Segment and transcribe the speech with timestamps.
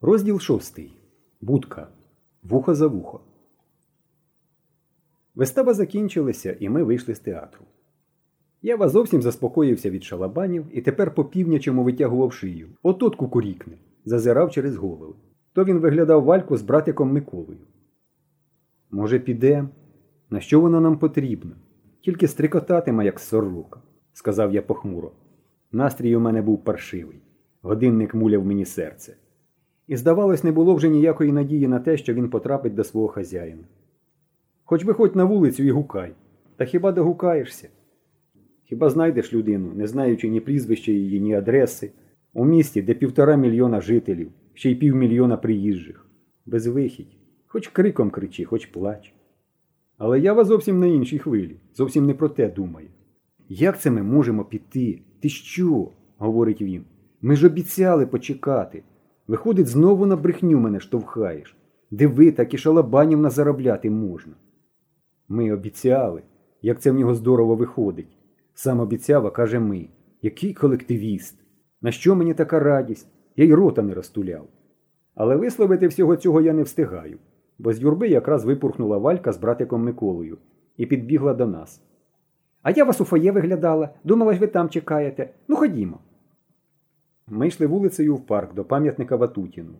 [0.00, 0.98] Розділ шостий.
[1.40, 1.88] Будка.
[2.42, 3.20] Вухо за вухо.
[5.34, 7.64] Вистава закінчилася, і ми вийшли з театру.
[8.62, 12.68] Я вас зовсім заспокоївся від шалабанів і тепер по півнячому витягував шию.
[12.82, 15.14] Отут кукурікне, зазирав через голови.
[15.52, 17.66] То він виглядав вальку з братиком Миколою.
[18.90, 19.68] Може, підем?
[20.30, 21.56] На що воно нам потрібно?
[22.00, 25.12] Тільки стрикотатиме, як сорока, сказав я похмуро.
[25.72, 27.22] Настрій у мене був паршивий.
[27.62, 29.16] Годинник муляв мені серце.
[29.88, 33.64] І, здавалось, не було вже ніякої надії на те, що він потрапить до свого хазяїна.
[34.64, 36.12] Хоч виходь на вулицю і гукай,
[36.56, 37.68] та хіба догукаєшся?
[38.64, 41.90] Хіба знайдеш людину, не знаючи ні прізвища її, ні адреси,
[42.34, 46.06] у місті, де півтора мільйона жителів, ще й півмільйона приїжджих,
[46.46, 47.16] безвихідь,
[47.46, 49.14] хоч криком кричи, хоч плач.
[49.98, 52.88] Але я вас зовсім на іншій хвилі, зовсім не про те думаю.
[53.48, 55.02] Як це ми можемо піти?
[55.20, 55.90] Ти що?
[56.18, 56.84] говорить він.
[57.22, 58.82] Ми ж обіцяли почекати.
[59.28, 61.56] Виходить, знову на брехню мене штовхаєш.
[61.90, 64.32] Диви, так і шалабанів на заробляти можна.
[65.28, 66.22] Ми обіцяли,
[66.62, 68.16] як це в нього здорово виходить.
[68.54, 69.88] Сам обіцяв, а каже ми.
[70.22, 71.34] Який колективіст?
[71.82, 73.08] На що мені така радість?
[73.36, 74.46] Я й рота не розтуляв.
[75.14, 77.18] Але висловити всього цього я не встигаю,
[77.58, 80.38] бо з юрби якраз випурхнула валька з братиком Миколою
[80.76, 81.82] і підбігла до нас.
[82.62, 85.30] А я вас у фоє виглядала, думала, ж ви там чекаєте.
[85.48, 85.98] Ну ходімо.
[87.30, 89.74] Ми йшли вулицею в парк до пам'ятника Ватутіну.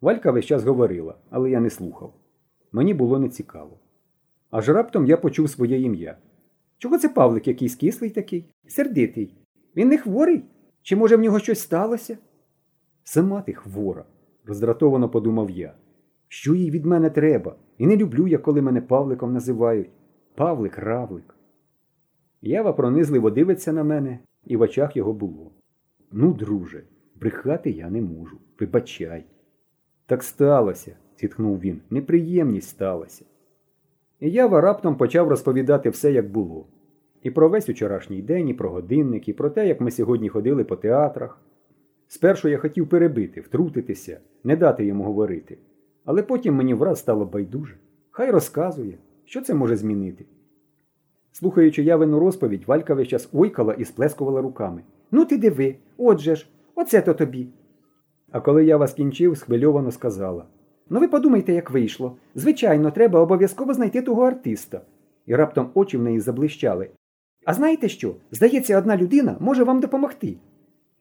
[0.00, 2.14] Валька весь час говорила, але я не слухав.
[2.72, 3.78] Мені було нецікаво.
[4.50, 6.16] Аж раптом я почув своє ім'я.
[6.78, 8.50] Чого це Павлик якийсь кислий такий?
[8.66, 9.34] Сердитий.
[9.76, 10.44] Він не хворий?
[10.82, 12.18] Чи може в нього щось сталося?
[13.04, 14.04] Сама ти хвора,
[14.44, 15.74] роздратовано подумав я.
[16.28, 17.56] Що їй від мене треба?
[17.78, 19.90] І не люблю я, коли мене Павликом називають.
[20.34, 21.36] Павлик равлик.
[22.42, 25.52] Ява пронизливо дивиться на мене, і в очах його було.
[26.12, 26.82] Ну, друже,
[27.20, 28.36] брехати я не можу.
[28.60, 29.24] Вибачай.
[30.06, 31.80] Так сталося, зітхнув він.
[31.90, 33.24] Неприємність сталася.
[34.20, 36.66] І Ява раптом почав розповідати все, як було.
[37.22, 40.64] І про весь вчорашній день, і про годинник, і про те, як ми сьогодні ходили
[40.64, 41.40] по театрах.
[42.08, 45.58] Спершу я хотів перебити, втрутитися, не дати йому говорити.
[46.04, 47.76] Але потім мені враз стало байдуже.
[48.10, 50.24] Хай розказує, що це може змінити.
[51.32, 54.82] Слухаючи явину розповідь, Валька весь час ойкала і сплескувала руками.
[55.10, 57.48] Ну ти диви, отже ж, оце то тобі.
[58.30, 60.44] А коли я вас кінчив, схвильовано сказала
[60.90, 62.16] Ну ви подумайте, як вийшло.
[62.34, 64.80] Звичайно, треба обов'язково знайти того артиста.
[65.26, 66.90] І раптом очі в неї заблищали.
[67.44, 68.14] А знаєте що?
[68.30, 70.36] Здається, одна людина може вам допомогти.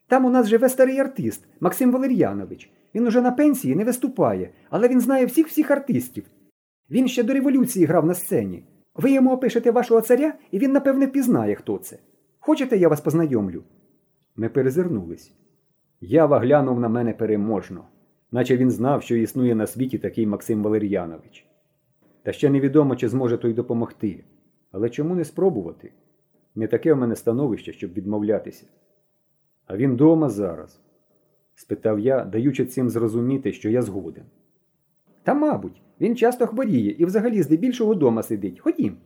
[0.07, 2.71] Там у нас живе старий артист Максим Валер'янович.
[2.95, 6.23] Він уже на пенсії не виступає, але він знає всіх всіх артистів.
[6.89, 8.63] Він ще до революції грав на сцені.
[8.95, 11.97] Ви йому опишете вашого царя, і він, напевне, пізнає, хто це.
[12.39, 13.63] Хочете, я вас познайомлю?
[14.39, 15.33] Ми перезирнулись.
[16.01, 17.83] Ява глянув на мене переможно,
[18.31, 21.45] наче він знав, що існує на світі такий Максим Валер'янович.
[22.23, 24.23] Та ще невідомо, чи зможе той допомогти.
[24.71, 25.91] Але чому не спробувати?
[26.55, 28.65] Не таке в мене становище, щоб відмовлятися.
[29.65, 30.79] А він дома зараз?
[31.55, 34.23] спитав я, даючи цим зрозуміти, що я згоден.
[35.23, 38.59] Та, мабуть, він часто хворіє і взагалі здебільшого дома сидить.
[38.59, 38.97] Ходім.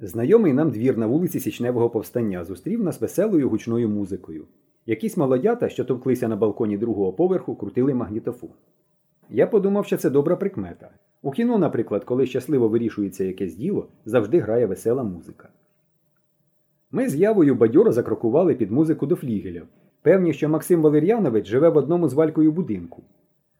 [0.00, 4.44] Знайомий нам двір на вулиці Січневого повстання зустрів нас веселою гучною музикою.
[4.86, 8.50] Якісь молодята, що товклися на балконі другого поверху, крутили магнітофон.
[9.30, 10.90] Я подумав, що це добра прикмета.
[11.22, 15.48] У кіно, наприклад, коли щасливо вирішується якесь діло, завжди грає весела музика.
[16.90, 19.62] Ми з явою бадьоро закрокували під музику до флігеля,
[20.02, 23.02] певні, що Максим Валер'янович живе в одному з валькою будинку.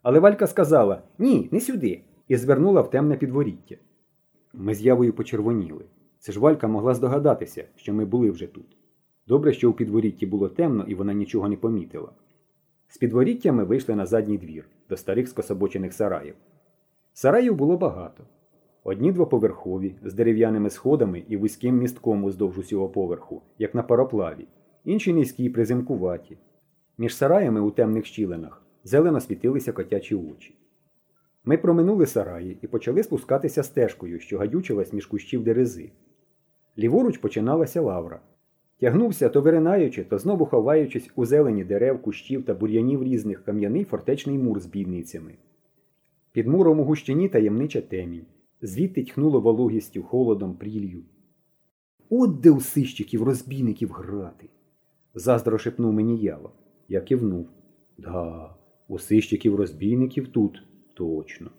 [0.03, 3.77] Але Валька сказала ні, не сюди, і звернула в темне підворіття.
[4.55, 5.85] Ми з явою почервоніли.
[6.27, 8.77] Це ж Валька могла здогадатися, що ми були вже тут.
[9.27, 12.13] Добре, що у підворітті було темно і вона нічого не помітила.
[12.89, 16.35] З підворіття ми вийшли на задній двір, до старих скособочених сараїв.
[17.13, 18.25] Сараїв було багато.
[18.85, 24.47] Одні двоповерхові, з дерев'яними сходами і вузьким містком уздовж усього поверху, як на пароплаві,
[24.85, 26.39] інші низькі, приземкуваті.
[26.99, 30.55] Між сараями у темних щілинах зелено світилися котячі очі.
[31.45, 35.91] Ми проминули сараї і почали спускатися стежкою, що гадючилась між кущів дерези.
[36.79, 38.21] Ліворуч починалася лавра.
[38.81, 44.39] Тягнувся, то виринаючи, то знову ховаючись у зелені дерев, кущів та бур'янів різних кам'яний фортечний
[44.39, 45.35] мур з бійницями.
[46.33, 48.27] Під муром у гущині таємнича темінь.
[48.63, 51.03] Звідти тьхнуло вологістю, холодом, прілью.
[52.11, 54.49] От де у сищиків розбійників грати.
[55.15, 56.51] Заздро шепнув мені ява.
[56.89, 57.49] Я кивнув.
[57.99, 58.55] Да,
[58.89, 60.63] у сищиків розбійників тут
[60.95, 61.51] точно.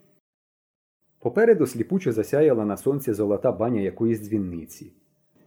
[1.18, 4.92] Попереду сліпуче засяяла на сонці золота баня якоїсь дзвінниці.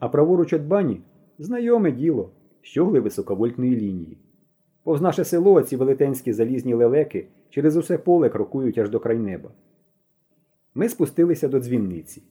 [0.01, 1.01] А праворуч від бані
[1.39, 2.29] знайоме діло,
[2.61, 4.17] щогли високовольтної лінії.
[4.83, 9.49] Повз наше село ці велетенські залізні лелеки через усе поле крокують аж до край неба.
[10.75, 12.23] Ми спустилися до дзвінниці.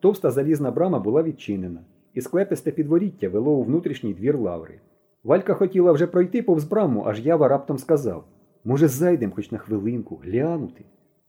[0.00, 1.80] Товста залізна брама була відчинена,
[2.14, 4.80] і склеписте підворіття вело у внутрішній двір лаври.
[5.24, 8.24] Валька хотіла вже пройти повз браму, аж ява раптом сказав
[8.64, 10.84] Може, зайдем хоч на хвилинку, глянути?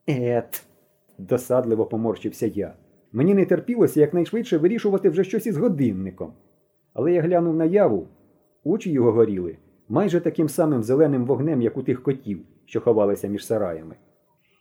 [0.09, 0.65] Ет.
[1.17, 2.73] досадливо поморщився я.
[3.15, 6.33] Мені не терпілося якнайшвидше вирішувати вже щось із годинником.
[6.93, 8.07] Але я глянув на яву,
[8.63, 9.57] очі його горіли
[9.89, 13.95] майже таким самим зеленим вогнем, як у тих котів, що ховалися між сараями.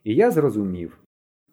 [0.05, 0.99] І я зрозумів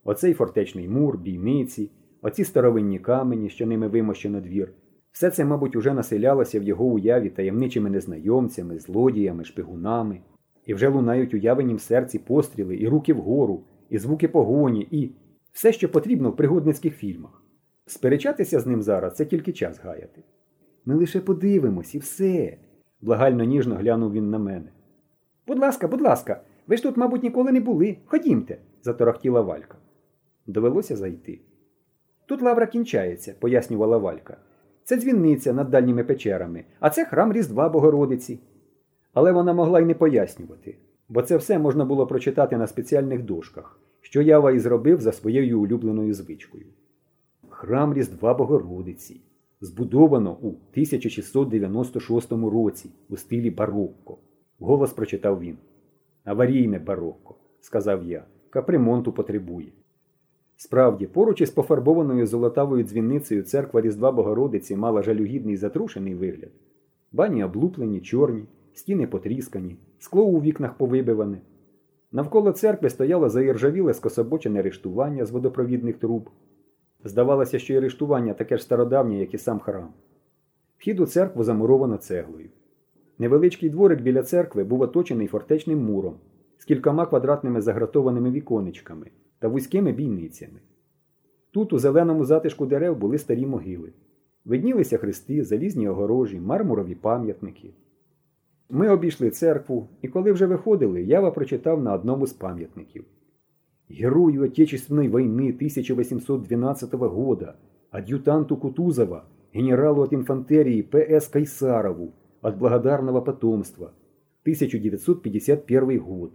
[0.03, 4.74] оцей фортечний мур, бійниці, оці старовинні камені, що ними вимощено двір,
[5.12, 10.21] все це, мабуть, уже населялося в його уяві таємничими незнайомцями, злодіями, шпигунами,
[10.65, 15.12] і вже лунають уявленім серці постріли, і руки вгору, і звуки погоні, і
[15.51, 17.44] все, що потрібно в пригодницьких фільмах.
[17.86, 20.24] Сперечатися з ним зараз це тільки час гаяти.
[20.86, 22.57] Ми лише подивимось і все.
[23.01, 24.71] Благально ніжно глянув він на мене.
[25.48, 27.98] Будь ласка, будь ласка, ви ж тут, мабуть, ніколи не були.
[28.06, 29.77] Ходімте, заторохтіла Валька.
[30.48, 31.39] Довелося зайти.
[32.25, 34.38] Тут лавра кінчається, пояснювала Валька.
[34.83, 38.39] Це дзвінниця над дальніми печерами, а це храм Різдва Богородиці.
[39.13, 40.77] Але вона могла й не пояснювати,
[41.09, 45.62] бо це все можна було прочитати на спеціальних дошках, що ява і зробив за своєю
[45.62, 46.65] улюбленою звичкою.
[47.50, 49.21] Храм Різдва Богородиці
[49.62, 54.18] збудовано у 1696 році у стилі барокко.
[54.59, 55.57] Голос прочитав він.
[56.24, 59.68] Аварійне барокко, сказав я, капремонту потребує.
[60.56, 66.51] Справді, поруч із пофарбованою золотавою дзвіницею церква Різдва Богородиці мала жалюгідний затрушений вигляд.
[67.12, 68.44] Бані облуплені, чорні,
[68.74, 71.42] стіни потріскані, скло у вікнах повибиване.
[72.12, 76.30] Навколо церкви стояло заіржавіле скособочене рештування з водопровідних труб.
[77.04, 79.94] Здавалося, що і рештування таке ж стародавнє, як і сам храм.
[80.78, 82.50] Вхід у церкву замуровано цеглою.
[83.19, 86.16] Невеличкий дворик біля церкви був оточений фортечним муром
[86.58, 89.08] з кількома квадратними загратованими віконечками
[89.40, 90.60] та вузькими бійницями.
[91.52, 93.94] Тут, у зеленому затишку дерев, були старі могили.
[94.46, 97.74] Виднілися хрести, залізні огорожі, мармурові пам'ятники.
[98.70, 103.05] Ми обійшли церкву, і коли вже виходили, ява прочитав на одному з пам'ятників.
[103.88, 107.56] Герою Отечественной войны 1812 года,
[107.90, 109.25] адъютанту Кутузова,
[109.55, 111.28] генералу от инфантерии П.С.
[111.28, 112.12] Кайсарову,
[112.43, 113.93] от благодарного потомства,
[114.43, 116.32] 1951 год.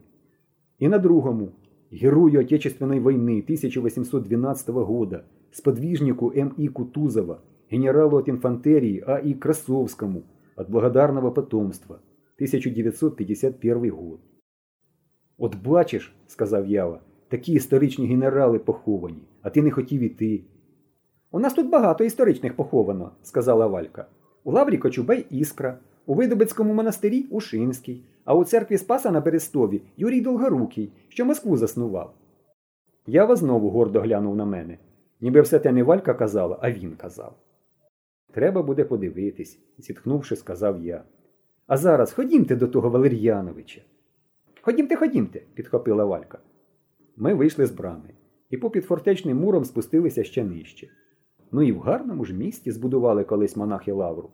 [0.80, 1.52] И на другому,
[1.92, 6.70] герою Отечественной войны 1812 года, сподвижнику М.И.
[6.70, 9.34] Кутузова, генералу от инфантерии А.И.
[9.34, 10.24] Красовскому,
[10.56, 12.00] от благодарного потомства,
[12.39, 14.21] 1951 год.
[15.39, 20.45] От бачиш, сказав Ява, такі історичні генерали поховані, а ти не хотів іти.
[21.31, 24.07] У нас тут багато історичних поховано, сказала Валька.
[24.45, 30.21] У Лаврі Кочубей Іскра, у Видобицькому монастирі Ушинський, а у церкві Спаса на Берестові Юрій
[30.21, 32.15] Долгорукий, що Москву заснував.
[33.07, 34.79] Ява знову гордо глянув на мене.
[35.21, 37.35] Ніби все те не Валька казала, а він казав.
[38.33, 41.05] Треба буде подивитись, зітхнувши, сказав я.
[41.67, 43.81] А зараз ходімте до того Валер'яновича.
[44.61, 46.39] Ходімте, ходімте, підхопила Валька.
[47.17, 48.11] Ми вийшли з брами
[48.51, 50.89] і попід фортечним муром спустилися ще нижче.
[51.53, 54.31] Ну і в гарному ж місті збудували колись монахи лавру.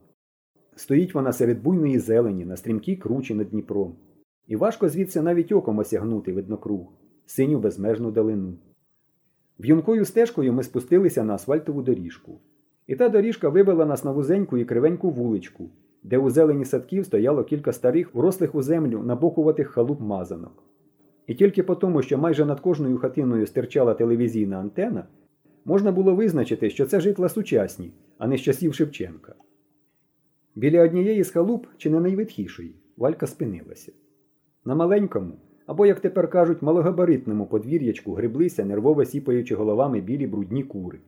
[0.77, 3.95] Стоїть вона серед буйної зелені на стрімкій кручі над Дніпром.
[4.47, 6.93] І важко звідси навіть оком осягнути виднокруг,
[7.27, 8.55] синю безмежну далину.
[9.59, 12.41] В'юнкою стежкою ми спустилися на асфальтову доріжку.
[12.87, 15.71] І та доріжка вивела нас на вузеньку і кривеньку вуличку,
[16.03, 20.63] де у зелені садків стояло кілька старих, урослих у землю набокуватих халуп мазанок.
[21.27, 25.07] І тільки по тому, що майже над кожною хатиною стирчала телевізійна антена,
[25.65, 29.35] можна було визначити, що це житла сучасні, а не з часів Шевченка.
[30.55, 33.93] Біля однієї з халуп, чи не найвитхішої, Валька спинилася.
[34.65, 35.33] На маленькому,
[35.67, 40.99] або, як тепер кажуть, малогабаритному подвір'ячку гриблися, нервово сіпаючи головами білі брудні кури.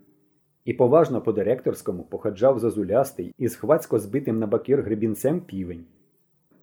[0.64, 5.84] І поважно по директорському походжав зазулястий із хвацько збитим на бакир гребінцем півень.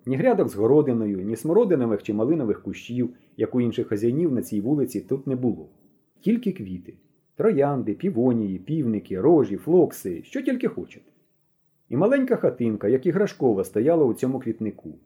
[0.05, 4.61] Ні грядок з городиною, ні смородинових чи малинових кущів, як у інших хазяїнів на цій
[4.61, 5.69] вулиці, тут не було.
[6.21, 6.93] Тільки квіти
[7.41, 11.11] троянди, півонії, півники, рожі, флокси, що тільки хочете.
[11.89, 14.99] І маленька хатинка, як іграшкова, стояла у цьому квітнику.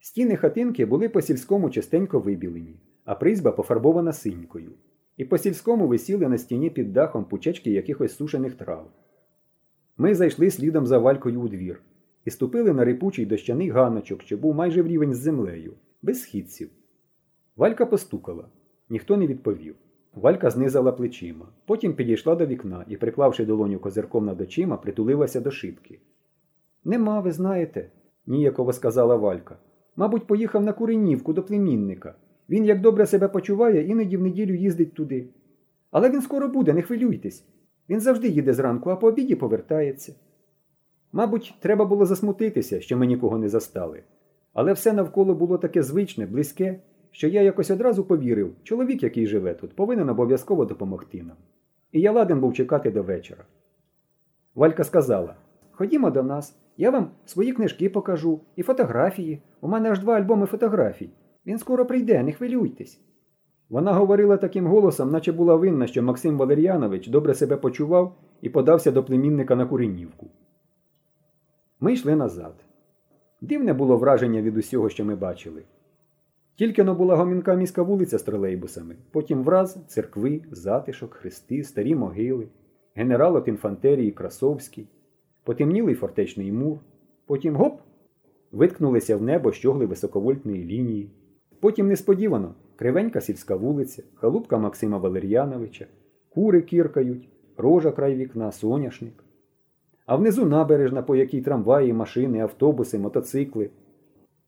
[0.00, 4.70] Стіни хатинки були по сільському частенько вибілені, а призьба пофарбована синькою.
[5.20, 8.90] І по сільському висіли на стіні під дахом пучечки якихось сушених трав.
[9.96, 11.82] Ми зайшли слідом за валькою у двір
[12.24, 15.72] і ступили на рипучий дощаний ганочок, що був майже в рівень з землею,
[16.02, 16.70] без східців.
[17.56, 18.48] Валька постукала,
[18.88, 19.74] ніхто не відповів.
[20.14, 25.50] Валька знизала плечима, потім підійшла до вікна і, приклавши долоню козирком над очима, притулилася до
[25.50, 26.00] шибки.
[26.84, 27.90] Нема, ви знаєте,
[28.26, 29.58] ніяково сказала Валька.
[29.96, 32.14] Мабуть, поїхав на Куренівку до племінника.
[32.50, 35.28] Він як добре себе почуває, іноді в неділю їздить туди.
[35.90, 37.44] Але він скоро буде, не хвилюйтесь.
[37.88, 40.14] Він завжди їде зранку, а по обіді повертається.
[41.12, 44.02] Мабуть, треба було засмутитися, що ми нікого не застали.
[44.52, 46.80] Але все навколо було таке звичне, близьке,
[47.10, 51.36] що я якось одразу повірив, чоловік, який живе тут, повинен обов'язково допомогти нам.
[51.92, 53.44] І я ладен був чекати до вечора.
[54.54, 55.34] Валька сказала:
[55.70, 59.42] Ходімо до нас, я вам свої книжки покажу і фотографії.
[59.60, 61.10] У мене аж два альбоми фотографій.
[61.50, 63.00] Він скоро прийде, не хвилюйтесь.
[63.68, 68.90] Вона говорила таким голосом, наче була винна, що Максим Валер'янович добре себе почував і подався
[68.90, 70.26] до племінника на Куренівку.
[71.80, 72.54] Ми йшли назад.
[73.40, 75.62] Дивне було враження від усього, що ми бачили.
[76.54, 82.48] Тільки но була гомінка міська вулиця з тролейбусами, потім враз церкви, затишок, хрести, старі могили,
[82.94, 84.88] генерал от інфантерії Красовський,
[85.44, 86.78] потемнілий фортечний мур,
[87.26, 87.80] потім гоп,
[88.52, 91.10] виткнулися в небо щогли високовольтної лінії.
[91.60, 95.86] Потім несподівано кривенька сільська вулиця, халупка Максима Валер'яновича,
[96.28, 99.24] кури кіркають, рожа край вікна, соняшник.
[100.06, 103.70] А внизу набережна, по якій трамваї, машини, автобуси, мотоцикли.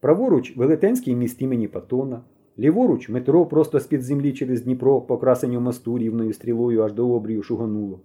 [0.00, 2.22] Праворуч велетенський міст імені Патона,
[2.58, 7.42] ліворуч метро просто з-під землі через Дніпро, по красенню мосту рівною стрілою аж до обрію
[7.42, 8.00] шугануло.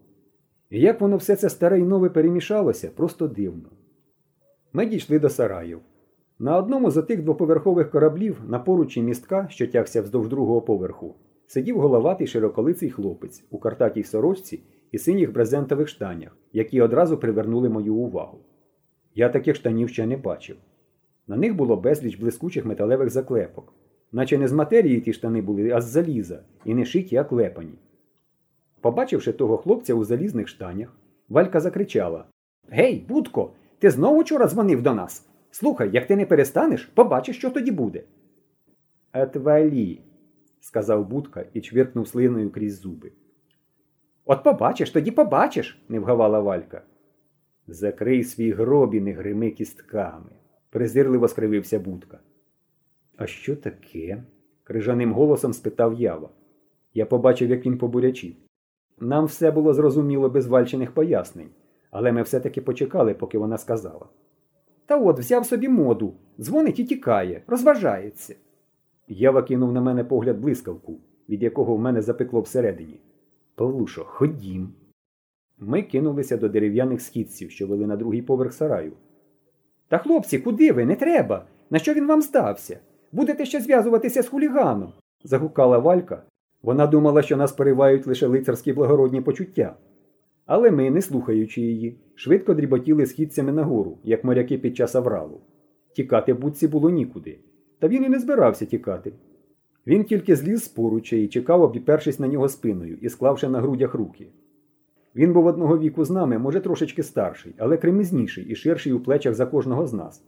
[0.70, 3.70] І як воно все це старе й нове перемішалося, просто дивно.
[4.74, 5.80] Ми дійшли до Сараїв.
[6.39, 11.15] На одному з тих двоповерхових кораблів на поручі містка, що тягся вздовж другого поверху,
[11.48, 17.96] сидів головатий широколиций хлопець у картатій сорочці і синіх брезентових штанях, які одразу привернули мою
[17.96, 18.39] увагу.
[19.15, 20.58] Я таких штанів ще не бачив.
[21.27, 23.74] На них було безліч блискучих металевих заклепок,
[24.12, 27.74] наче не з матерії ті штани були, а з заліза, і не шиті, а клепані.
[28.82, 30.98] Побачивши того хлопця у залізних штанях,
[31.29, 32.25] Валька закричала
[32.70, 35.26] Гей, Будко, ти знову вчора дзвонив до нас?
[35.51, 38.04] Слухай, як ти не перестанеш, побачиш, що тоді буде.
[39.13, 40.01] Отвалі,
[40.60, 43.12] сказав Будка і чвиркнув слиною крізь зуби.
[44.25, 46.82] От побачиш, тоді побачиш, не вгавала Валька.
[47.68, 50.32] Закрий свій гроб і не грими кістками,
[50.70, 52.20] презирливо скривився Будка.
[53.18, 54.24] А що таке?
[54.63, 56.30] крижаним голосом спитав ява.
[56.94, 58.36] Я побачив, як він побурячив.
[59.00, 61.50] Нам все було зрозуміло без вальчених пояснень,
[61.92, 64.10] але ми все-таки почекали, поки вона сказала.
[64.88, 68.36] Та от взяв собі моду, дзвонить і тікає, розважається.
[69.08, 73.00] Ява кинув на мене погляд блискавку, від якого в мене запекло всередині.
[73.56, 74.74] Павлушо, ходім.
[75.60, 78.94] Ми кинулися до дерев'яних східців, що вели на другий поверх сараю.
[79.88, 80.86] Та хлопці, куди ви?
[80.86, 81.46] Не треба.
[81.70, 82.79] На що він вам здався?
[83.12, 84.94] Будете ще зв'язуватися з хуліганом.
[85.24, 86.24] загукала Валька.
[86.62, 89.75] Вона думала, що нас перевають лише лицарські благородні почуття.
[90.48, 95.42] Але ми, не слухаючи її, швидко дріботіли східцями нагору, як моряки під час авралу.
[95.96, 97.39] Тікати будці було нікуди.
[97.80, 99.13] Та він і не збирався тікати.
[99.88, 103.94] Він тільки зліз з поруча і чекав, обіпершись на нього спиною і склавши на грудях
[103.94, 104.27] руки.
[105.16, 109.34] Він був одного віку з нами, може, трошечки старший, але кремізніший і ширший у плечах
[109.34, 110.24] за кожного з нас.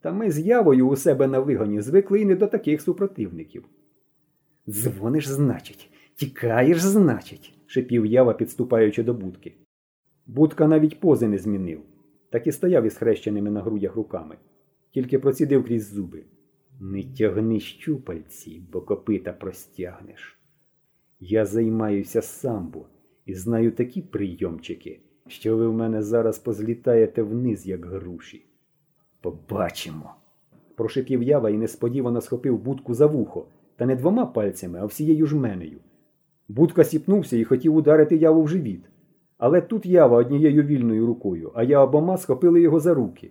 [0.00, 3.64] Та ми з явою у себе на вигоні звикли і не до таких супротивників.
[4.68, 9.54] Дзвониш, значить, тікаєш, значить, шипів ява, підступаючи до будки.
[10.26, 11.80] Будка навіть пози не змінив,
[12.30, 14.36] так і стояв із хрещеними на грудях руками,
[14.90, 16.24] тільки процідив крізь зуби.
[16.80, 20.38] Не тягни щупальці, бо копита простягнеш.
[21.20, 22.86] Я займаюся самбо
[23.26, 28.46] і знаю такі прийомчики, що ви в мене зараз позлітаєте вниз, як груші.
[29.20, 30.14] Побачимо.
[30.76, 33.46] Прошипів ява і несподівано схопив будку за вухо,
[33.76, 35.78] та не двома пальцями, а всією жменею.
[36.48, 38.84] Будка сіпнувся і хотів ударити яву в живіт.
[39.38, 43.30] Але тут ява однією вільною рукою, а я обома схопили його за руки.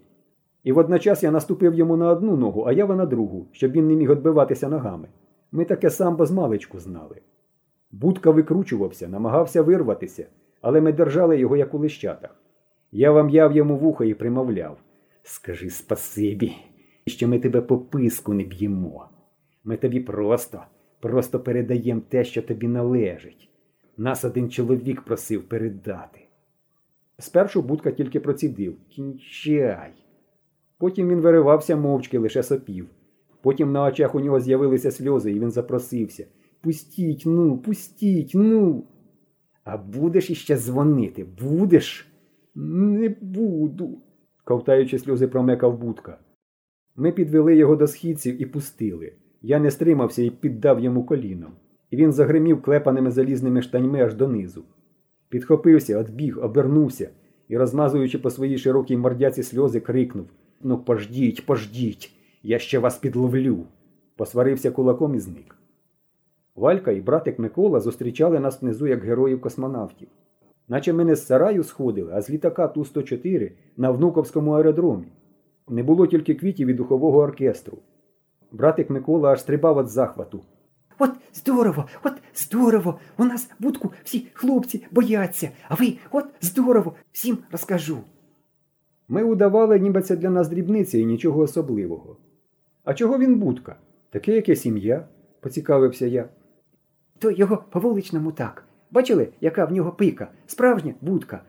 [0.64, 3.96] І водночас я наступив йому на одну ногу, а ява на другу, щоб він не
[3.96, 5.08] міг відбиватися ногами.
[5.52, 7.22] Ми таке самбо з маличку знали.
[7.92, 10.26] Будка викручувався, намагався вирватися,
[10.62, 12.36] але ми держали його, як у лищатах.
[12.92, 14.78] Я вам яв йому вухо і примовляв
[15.24, 16.56] Скажи спасибі,
[17.08, 19.10] що ми тебе по писку не б'ємо.
[19.64, 20.62] Ми тобі просто,
[21.08, 23.50] просто передаємо те, що тобі належить.
[23.98, 26.20] Нас один чоловік просив передати.
[27.20, 29.94] Спершу будка тільки процідив Кінчай.
[30.78, 32.88] Потім він виривався мовчки, лише сопів.
[33.42, 36.26] Потім на очах у нього з'явилися сльози, і він запросився
[36.62, 38.84] Пустіть, ну, пустіть, ну.
[39.64, 41.26] А будеш іще дзвонити?
[41.42, 42.08] Будеш?
[42.56, 44.02] Не буду,
[44.44, 46.20] ковтаючи сльози, промекав будка.
[46.96, 49.14] Ми підвели його до східців і пустили.
[49.42, 51.52] Я не стримався і піддав йому коліном.
[51.92, 54.64] І він загримів клепаними залізними штаньми аж донизу.
[55.30, 57.10] Підхопився, отбіг, обернувся
[57.48, 60.28] і, розмазуючи по своїй широкій мордяці сльози, крикнув
[60.62, 62.14] Ну, пождіть, пождіть.
[62.44, 63.64] Я ще вас підловлю,
[64.16, 65.56] посварився кулаком і зник.
[66.56, 70.08] Валька і братик Микола зустрічали нас внизу як героїв космонавтів.
[70.68, 75.08] Наче ми не з сараю сходили, а з літака Ту-104 на внуковському аеродромі.
[75.70, 77.78] Не було тільки квітів і духового оркестру.
[78.52, 80.42] Братик Микола аж стрибав від захвату.
[81.00, 83.00] От здорово, от здорово.
[83.18, 87.98] У нас будку всі хлопці бояться, а ви от здорово, всім розкажу.
[89.08, 92.18] Ми удавали, ніби це для нас дрібниця і нічого особливого.
[92.84, 93.76] А чого він будка?
[94.10, 95.08] Таке яке сім'я?
[95.40, 96.30] поцікавився я.
[97.20, 98.64] То його по вуличному так.
[98.92, 101.42] Бачили, яка в нього пика, справжня будка.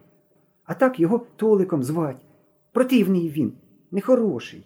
[0.64, 2.26] А так його Толиком звать.
[2.72, 3.52] Противний він,
[3.90, 4.64] нехороший.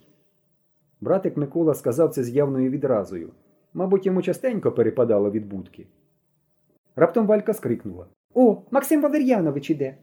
[1.02, 3.30] Братик Микола сказав це з явною відразою.
[3.74, 5.86] Мабуть, йому частенько перепадало від будки.
[6.96, 8.06] Раптом Валька скрикнула.
[8.34, 9.96] О, Максим Валер'янович іде.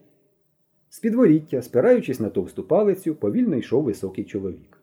[0.89, 4.78] З підворіття, спираючись на товсту палицю, повільно йшов високий чоловік.